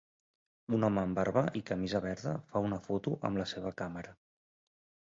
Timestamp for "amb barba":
1.07-1.43